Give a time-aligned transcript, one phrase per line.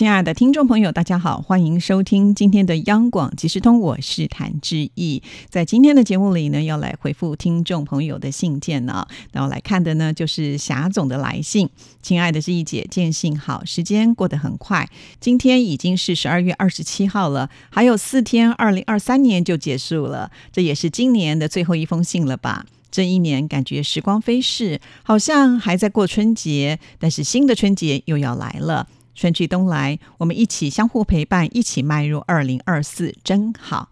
[0.00, 5.22] 亲爱的听众朋友，大家好，欢迎收听今天的央广即时通，我是谭志毅。
[5.50, 11.68] 在今天的节目里呢，要来回复听众朋友的信件呢，然后来看的呢就是霞总的来信。
[12.00, 14.88] 亲爱的志毅姐，见信好，时间过得很快，
[15.20, 22.64] 今天已经是十二月二十七号了，还有四天，二零二三年就结束了，这也是今年的最后一封信了吧？
[22.90, 28.88] 这一年感觉时光飞逝，好像还在过春节，但是新的春节又要来了。
[29.14, 33.90] 春去冬来，我们一起相互陪伴，一起迈入二零二四，真好。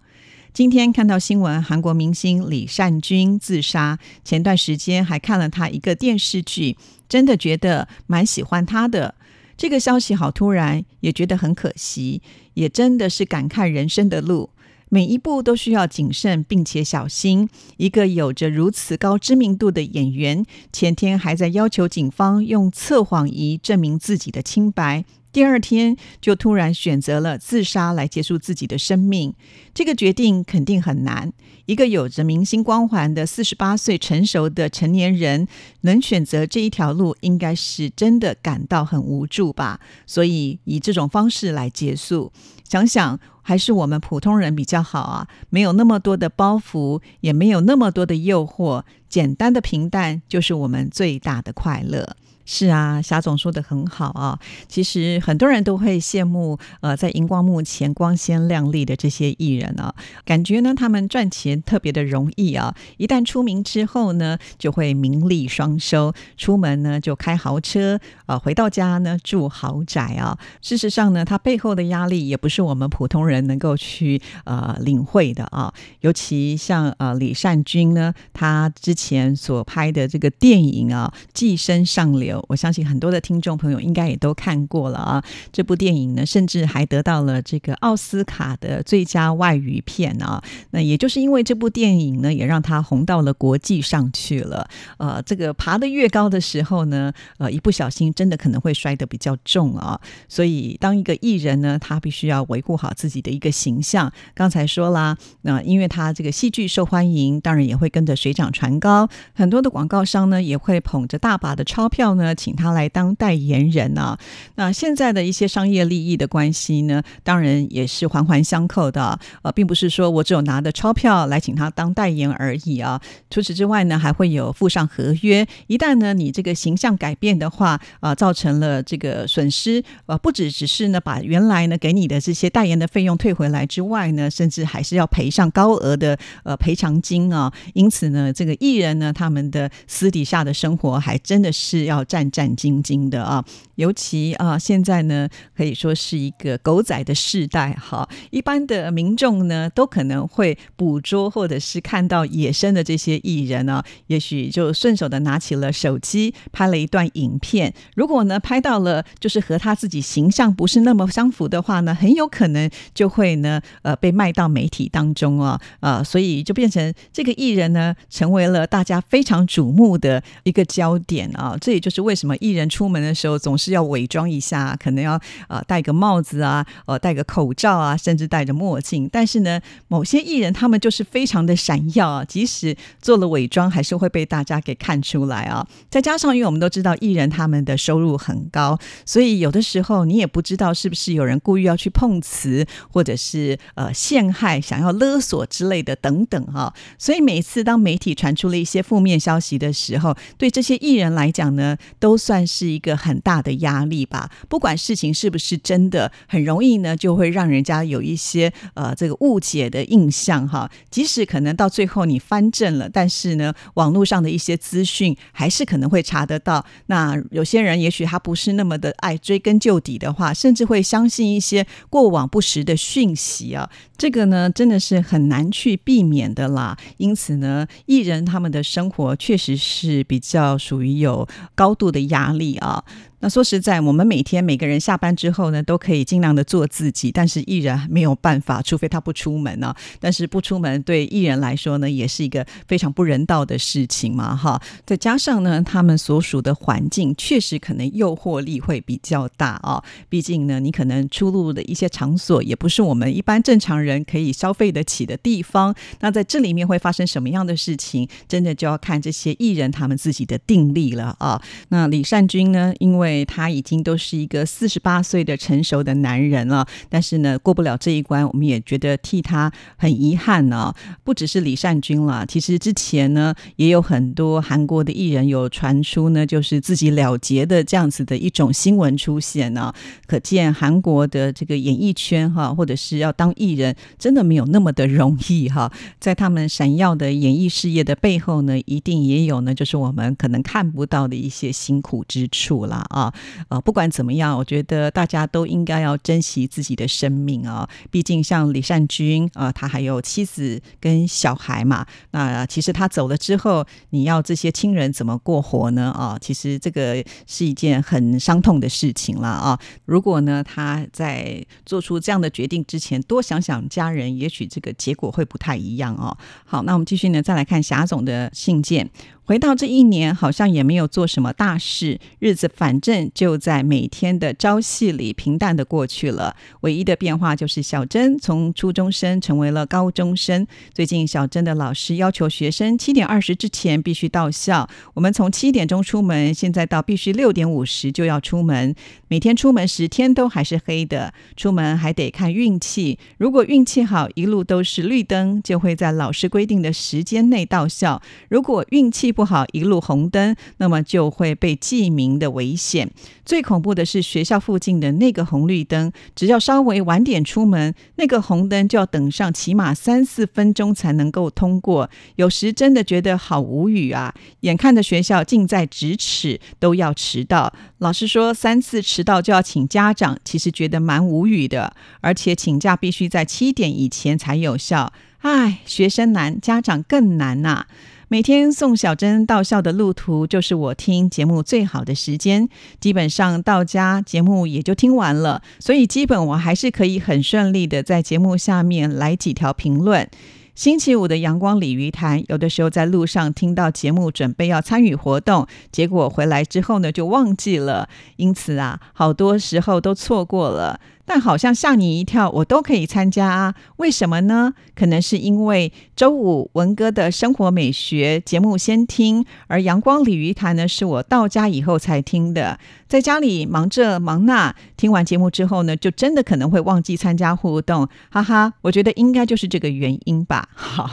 [0.54, 3.98] 今天看到新闻，韩国明星李善均自杀。
[4.24, 6.76] 前段时间还看了他一个电视剧，
[7.08, 9.14] 真的觉得蛮喜欢他的。
[9.56, 12.22] 这个消息好突然，也觉得很可惜，
[12.54, 14.50] 也真的是感慨人生的路。
[14.88, 17.48] 每一步都需要谨慎并且小心。
[17.76, 25.04] 一个有着如此高知名度的演员，前天还在要求警方用测谎仪证明自己的清白。
[25.30, 29.34] 第二天就突然选择了自杀来结束自己的生命，
[29.74, 31.32] 这个决定肯定很难。
[31.66, 35.46] 一个有着明星光环的四十八岁成熟的成年人，
[35.82, 39.78] 能选择这一条路，应该是真的感到很无助吧。
[40.06, 42.32] 所以以这种方式来结束，
[42.64, 52.14] 想想还是我们普通人比较好啊，没有那么多的包袱，也没有那么多的诱惑，简单的平淡就是我们最大的快乐。
[52.50, 54.38] 是啊，霞总说的很好啊。
[54.68, 62.74] 其实很多人都会羡慕，呃，在荧光幕前光鲜亮丽的这些艺人啊，感觉呢他们赚钱特别的容易啊。
[62.96, 70.38] 一旦出名之后呢，就会名利双收，出门呢就开豪车，啊，回到家呢住豪宅啊。
[70.62, 75.70] 事实上呢，他背后的压力也不是我们普通人能够去呃领会的啊。
[76.00, 82.36] 尤其像呃李善均呢，他之前所拍的这个电影啊，《寄生上流》。
[82.48, 85.24] 我相信很多的听众朋友应该也都看过了啊！
[85.52, 90.42] 这部电影呢，甚至还得到了这个奥斯卡的最佳外语片啊。
[90.70, 94.68] 那也就是因为这部电影呢，也让他红到了国际上去了。
[94.98, 100.00] 呃，这个爬得越高的时候呢，呃，一不小心真的可能会摔得比较重啊。
[100.28, 104.12] 所以，当一个艺人呢，他必须要维护好自己的一个形象。
[104.34, 109.08] 刚才说啦，那因为他这个戏剧受欢迎，当然也会跟着水涨船高。
[109.34, 112.27] 很多的广告商呢，也会捧着大把的钞票呢。
[112.34, 114.18] 请他来当代言人啊！
[114.56, 119.18] 那现在的一些商业利益的关系呢，当然也是环环相扣的。
[119.42, 123.00] 呃，并不是说我只有拿的钞票来请他当代言而已啊。
[123.30, 125.46] 除此之外呢，还会有附上合约。
[125.68, 137.52] 一旦呢你这个形象改变的话，啊，造成了这个损失，呃，不只只是呢把原来呢给你的这些代言的费用退回来之外呢，甚至还是要赔上高额的呃赔偿金啊。
[137.74, 142.04] 因此呢，这个艺人呢，他们的私底下的生活还真的是要。
[142.08, 143.44] 战战兢兢的啊，
[143.76, 148.08] 尤其啊，现在呢可以说是一个狗仔的世代哈。
[148.30, 157.72] 一般的民众呢，都可能会捕捉或者是看到野生的这些艺人啊，也许就顺手的拿起了手机拍了一段影片。
[157.94, 171.56] 如果呢拍到了就是和他自己形象不是那么相符的话呢，很有可能就会呢呃被卖到媒体当中啊啊，所以就变成这个艺人呢成为了大家非常瞩目的一个焦点啊。
[171.60, 179.08] 这也就是为什么艺人出门的时候总是要伪装一下，可能要呃戴个帽子啊，呃戴个口罩啊，甚至戴着墨镜。
[179.10, 185.66] 但是呢，某些艺人他们就是非常的闪耀啊，即使做了伪装，还是会被大家给看出来啊。
[185.90, 196.72] 再加上，因为我们都知道艺人他们的收入很高，所以有的时候你也不知道是不是有人故意要去碰瓷，或者是呃陷害、想要勒索之类的等等哈。
[196.98, 201.76] 所以每次当媒体传出了一些负面消息的时候，对这些艺人来讲呢。
[201.98, 204.30] 都算是一个很大的压力吧。
[204.48, 210.70] 不管事情是不是真的，很容易呢，就会让人家有一些呃这个误解的印象哈。
[210.90, 216.64] 即使可能到最后你翻正了，但是呢，网络上的一些资讯还是可能会查得到。
[216.86, 223.68] 那有些人也许他不是那么的爱追根究底的话，甚至会相信一些过往不实的讯息啊。
[223.96, 226.76] 这个呢，真的是很难去避免的啦。
[226.98, 232.84] 因此呢，艺人他们的生活确实是比较属于有高度的压力啊。
[233.20, 239.74] 那说实在，我们每天每个人下班之后呢，都可以尽量的做自己，但是艺人没有办法，除非他不出门呢。
[239.98, 244.62] 但是不出门对艺人来说呢，也是一个非常不人道的事情嘛，哈。
[244.86, 249.82] 再加上呢，他们所属的环境确实可能诱惑力会比较大啊。
[250.08, 255.74] 毕竟呢，你可能出入的一些场所也不是我们一般正常人可以消费得起的地方。
[255.98, 261.42] 那在这里面会发生什么样的事情，真的就要看这些艺人他们自己的定力了啊。
[261.70, 270.74] 那李善君呢，因为为他已经都是一个四十八岁的成熟的男人了，但是呢，过不了这一关，我们也觉得替他很遗憾呢。
[271.02, 279.72] 不只是李善均了，其实之前呢，也有很多韩国的艺人有传出呢，就是自己了结的这样子的一种新闻出现呢。
[280.06, 285.72] 可见韩国的这个演艺圈哈，或者是要当艺人，真的没有那么的容易哈。
[285.98, 292.84] 在他们闪耀的演艺事业的背后呢，一定也有呢，就是我们可能看不到的一些辛苦之处啦。
[292.90, 293.14] 啊，啊
[293.48, 297.68] 呃，不管怎么样，我觉得大家都应该要珍惜自己的生命啊。
[297.90, 301.86] 毕竟像李善君啊，他还有妻子跟小孩嘛。
[302.10, 305.92] 那其实他走了之后，你要这些亲人怎么过活呢？
[305.92, 309.58] 啊，其实这个是一件很伤痛的事情了啊。
[309.84, 316.16] 如果呢，他在做出这样的决定之前，多想想家人，也许这个结果会不太一样哦。
[316.44, 318.90] 好，那我们继续呢，再来看霞总的信件。
[319.28, 326.34] 回到这一年，好像也没有做什么大事，日子反正就在每天的朝夕里平淡的过去了。
[326.62, 330.46] 唯一的变化就是小珍从初中生成为了高中生。
[330.72, 338.74] 最近小珍的老师要求学生七点二十之前必须到校，我们从七点钟出门，现在到必须六点五十就要出门。
[339.08, 342.98] 每天出门时天都还是黑的，出门还得看运气。
[343.18, 352.88] 如果运气好，一路都是绿灯，就会在老师规定的时间内到校；如果运气不好，一路红灯，那么就会被记名的危险。
[353.24, 361.90] 最恐怖的是学校附近的那个红绿灯，只要稍微晚点出门，那个红灯就要等上起码三四分钟才能够通过。
[362.14, 364.14] 有时真的觉得好无语啊！
[364.42, 371.74] 眼看着学校近在咫尺，都要迟到，老师说三次迟到就要请家长，其实觉得蛮无语的。
[372.00, 374.92] 而且请假必须在七点以前才有效。
[375.22, 377.66] 唉，学生难，家长更难呐。
[378.10, 382.48] 每天送小珍到校的路途，就是我听节目最好的时间。
[382.80, 390.08] 基本上到家节目也就听完了，所以基本我还是可以很顺利的在节目下面来几条评论。
[390.54, 400.80] 星期五的阳光鲤鱼潭，有的时候在路上听到节目，准备要参与活动，结果回来之后呢就忘记了，因此啊，好多时候都错过了。
[401.08, 403.54] 但好像吓你一跳，我都可以参加啊？
[403.78, 404.52] 为什么呢？
[404.74, 412.60] 可能是因为周五文哥的生活美学节目先听，而阳光鲤鱼潭呢是我到家以后才听的。
[412.86, 418.52] 在家里忙这忙那，听完节目之后呢，就真的可能会忘记参加互动，哈哈。
[418.60, 420.46] 我觉得应该就是这个原因吧。
[420.54, 420.90] 好，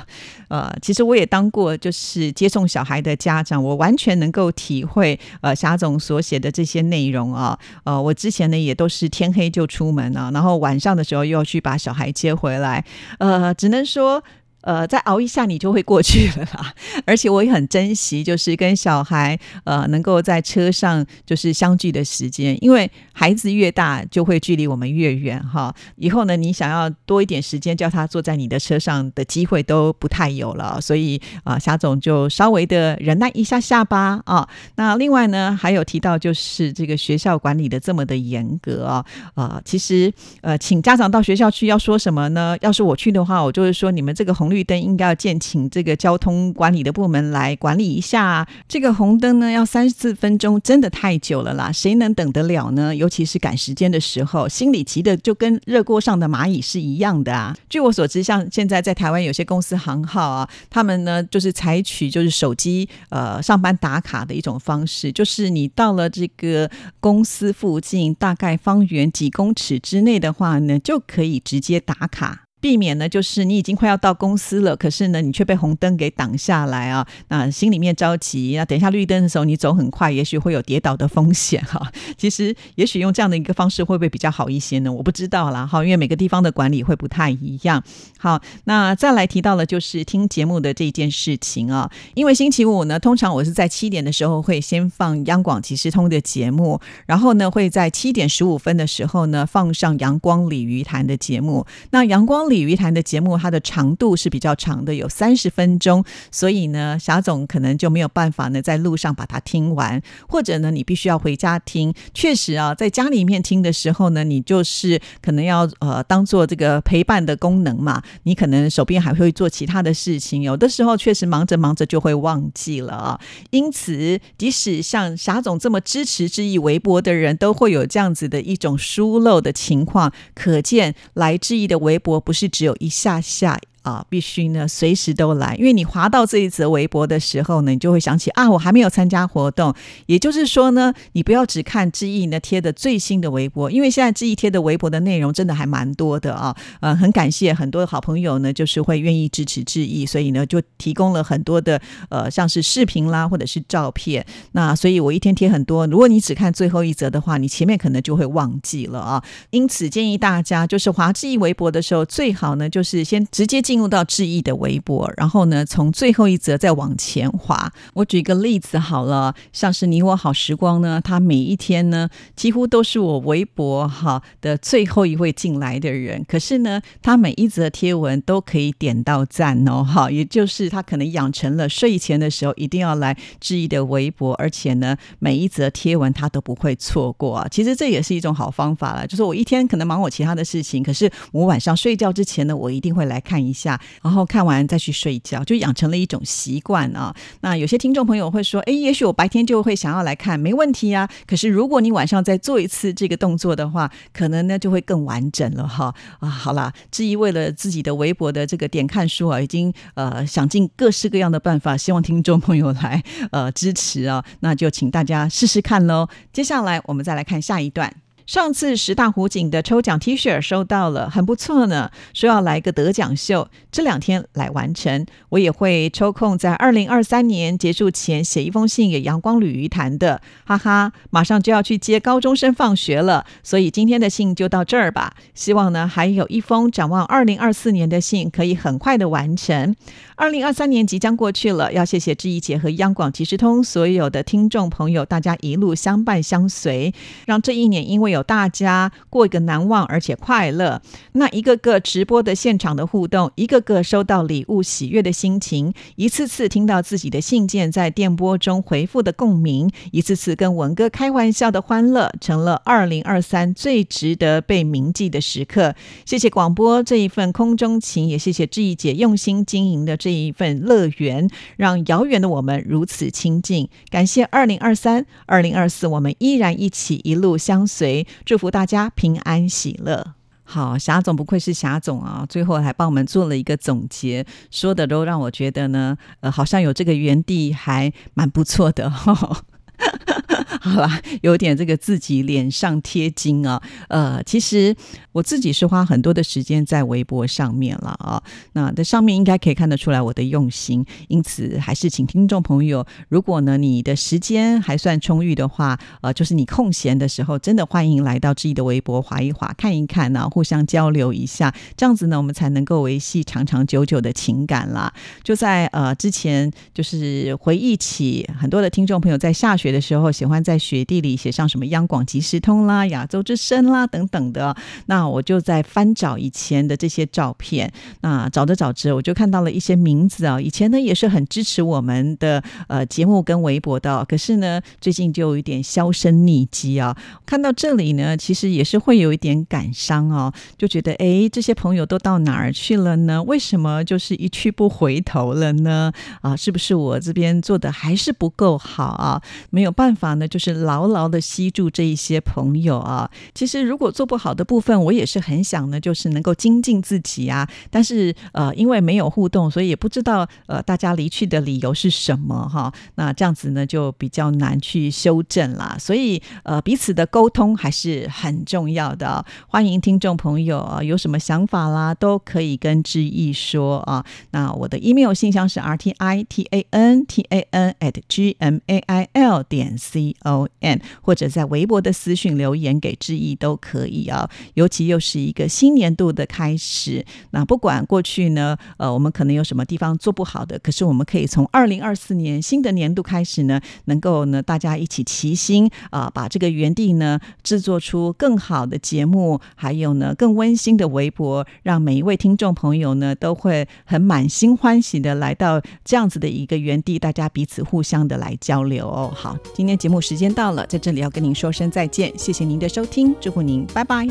[0.48, 7.60] 呃，其实我也当过就是接送小孩的家长，我完全能够体会呃霞总所写的这些内容啊。
[7.84, 10.05] 呃，我之前呢也都是天黑就出门。
[10.14, 12.84] 然后晚上的时候又去把小孩接回来，
[13.20, 14.24] 呃，只能说。
[14.66, 16.74] 呃，再熬一下你就会过去了啦。
[17.06, 25.72] 而且我也很珍惜，就是跟小孩呃能够在车上就是相聚的时间，因为孩子越大就会距离我们越远哈。
[25.98, 30.82] 以后呢，你想要多一点时间叫他坐在你的车上的机会都不太有了。
[30.82, 34.50] 所以啊，霞总就稍微的忍耐一下下吧啊。
[34.78, 39.06] 那另外呢，还有提到就是这个学校管理的这么的严格啊
[39.36, 42.58] 啊，其实呃，请家长到学校去要说什么呢？
[42.62, 44.55] 要是我去的话，我就是说你们这个红绿。
[44.56, 48.48] 绿灯应该要建请这个交通管理的部门来管理一下。
[48.70, 51.70] 这个红灯呢，要三四分钟，真的太久了啦！
[51.74, 52.96] 谁能等得了呢？
[52.96, 57.54] 尤其是赶时间的时候，心里急的就跟热锅上的蚂蚁是一样的啊！
[57.70, 66.72] 据我所知，像现在在台湾有些公司行号啊，他们呢就是采取就是手机呃上班打卡的一种方式，就是你到了这个
[67.02, 72.45] 公司附近，大概方圆几公尺之内的话呢，就可以直接打卡。
[72.66, 78.56] 避免呢，就是你已经快要到公司了，可是呢，你却被红灯给挡下来啊，那心里面着急。
[78.58, 81.80] 那等一下绿灯的时候，你走很快，也许会有跌倒的风险哈。
[82.18, 84.92] 其实，也许用这样的一个方式会不会比较好一些呢？
[84.92, 87.84] 我不知道啦哈，因为每个地方的管理会不太一样。
[88.18, 101.64] 好，那再来提到了就是听节目的这件事情啊，因为星期五呢，通常我是在七点的时候会先放央广即时通的节目，然后呢会在七点十五分的时候呢放上阳光鲤鱼潭的节目。
[101.92, 111.94] 那阳光鲤鲤鱼谈的节目，它的长度是比较长的，有三十分钟，所以呢，霞总可能就没有办法呢在路上把它听完，或者呢，你必须要回家听。
[112.14, 123.20] 确实啊，在家里面听的时候呢，你就是可能要呃当做这个陪伴的功能嘛，你可能手边还会做其他的事情，有的时候确实忙着忙着就会忘记了啊。
[123.50, 133.60] 因此，即使像霞总这么支持之意微博的人，都会有这样子的一种疏漏的情况，可见来质疑的微博不是只有一下下。
[133.86, 139.72] 啊，必须呢，随时都来，因为你滑到这一则微博的时候呢，你就会想起啊，我还没有参加活动。
[140.08, 146.56] 也就是说呢，你不要只看志毅呢贴的最新的微博，因为现在志毅贴的微博的内容真的还蛮多的啊。
[146.80, 154.26] 呃，很感谢很多好朋友呢，就是会愿意支持志毅，所以呢就提供了很多的呃，像是视频啦，或者是照片。
[154.54, 159.24] 那所以我一天贴很多，如果你只看最后一则的话，你前面可能就会忘记了啊。
[159.52, 163.75] 因此建议大家，就是滑志毅微博的时候，最好呢就是先直接进。
[163.76, 167.70] 进入到志毅的微博，然后呢，从最后一则再往前滑。
[167.94, 176.24] 我举一个例子好了，像是你我好时光呢，他每一天呢，几乎都是我微博哈的最后一位进来的人。
[176.26, 187.46] 可是呢，他每一则贴文都可以点到赞哦，哈，也就是他可能养成了睡前的时候一定要来志毅的微博，而且呢，每一则贴文他都不会错过啊。
[187.52, 193.65] 其实这也是一种好方法了，就是我一天可能忙我其他的事情，可是我晚上睡觉之前呢，我一定会来看一下。
[193.66, 197.14] 下，然后看完再去睡觉，就养成了一种习惯啊。
[197.42, 201.10] 那有些听众朋友会说：“哎，也许我白天就会想要来看，没问题啊。
[201.26, 214.24] 可是如果你晚上再做一次这个动作的话，可能呢就会更完整了哈。”啊，好啦，至于为了自己的微博的这个点看书啊，已经呃想尽各式各样的办法，希望听众朋友来呃支持啊。
[214.42, 216.08] 那就请大家试试看喽。
[216.32, 218.05] 接下来我们再来看下一段。
[218.26, 221.92] 上次十大湖景的抽奖 T 恤收到了，很不错呢。
[222.12, 225.06] 说要来个得奖秀，这两天来完成。
[225.30, 230.92] 我也会抽空在二零二三年结束前写一封信给阳光旅鱼潭的，哈哈。
[231.12, 235.14] 马上就要去接高中生放学了，所以今天的信就到这儿吧。
[235.36, 239.76] 希望呢还有一封展望二零二四年的信可以很快的完成。
[240.16, 246.92] 二零二三年即将过去了，要谢谢志怡姐和央广即时通所有的听众朋友，大家一路相伴相随，
[247.28, 250.82] 让这一年因为有大家过一个难忘而且快乐。
[251.12, 265.76] 那一个个直播的现场的互动，一个个收到礼物喜悦的心情，一次次听到自己的信件在电波中回复的共鸣，一次次跟文哥开玩笑的欢乐，成了二零二三最值得被铭记的时刻。
[266.06, 269.98] 谢谢广播这一份空中情，也谢谢志毅姐用心经营的。
[270.06, 273.70] 这一份乐园，让遥远的我们如此亲近。
[273.90, 278.05] 感谢二零二三、二零二四，我们依然一起一路相随。
[278.26, 280.14] 祝福大家平安喜乐。
[280.44, 289.42] 好，霞总不愧是霞总啊，最后还帮我们做了一个总结，说的都让我觉得呢，呃，好像有这个原地还蛮不错的哈。
[290.62, 293.62] 好啦，有点这个自己脸上贴金啊。
[293.88, 294.76] 呃，其实
[295.12, 298.22] 我自己是花很多的时间在微博上面了啊。
[298.54, 314.92] 那在上面应该可以看得出来我的用心，因此还是请听众朋友，如果呢你的时间还算充裕的话，呃，就是你空闲的时候，真的欢迎来到自己的微博划一划，看一看呢，互相交流一下，这样子呢，我们才能够维系长长久久的情感啦。
[315.24, 320.36] 就在呃之前，就是回忆起很多的听众朋友在下雪的时候喜欢。
[320.46, 324.56] 在雪地里写上什么央广即时通啦、亚洲之声啦等等的，
[324.86, 327.72] 那我就在翻找以前的这些照片。
[328.02, 330.40] 那找着找着，我就看到了一些名字啊。
[330.40, 336.96] 以前呢也是很支持我们的呃节目跟微博的，可是呢最近就有一点销声匿迹啊。
[337.26, 343.24] 看到这里呢，其实也是会有一点感伤哦，就觉得哎，这些朋友都到哪儿去了呢？
[343.24, 345.92] 为什么就是一去不回头了呢？
[346.22, 349.20] 啊，是不是我这边做的还是不够好啊？
[349.56, 350.28] 没有办法呢？
[350.28, 353.10] 就是牢牢的吸住这一些朋友啊。
[353.34, 357.50] 其实如果做不好的部分，我也是很想呢，就是能够精进自己啊。
[357.70, 362.70] 但是呃，因为没有互动，所以也不知道呃大家离去的理由是什么哈。
[362.96, 365.78] 那这样子呢，就比较难去修正啦。
[365.80, 369.26] 所以呃，彼此的沟通还是很重要的。
[369.48, 374.06] 欢迎听众朋友啊，有什么想法啦，都可以跟志毅说啊。
[374.32, 378.80] 那我的 email 信箱是 r t i t a n t a n at g m a
[378.80, 380.16] i l 点 c。
[380.24, 384.30] O N，或者在微博的私讯留言给志毅都可以啊。
[384.56, 409.12] 尤其又是一个新年度的开始，那不管过去呢，呃，我们可能有什么地方做不好的，可是我们可以从二零二四年新的年度开始呢，能够呢大家一起齐心啊，把这个园地呢制作出更好的节目，还有呢更温馨的微博，让每一位听众朋友呢都会很满心欢喜的来到这样子的一个园地，大家彼此互相的来交流哦。
[409.14, 414.08] 好，今天节目时间到了，在这里要跟您说声再见，谢谢您的收听，祝福您，拜拜。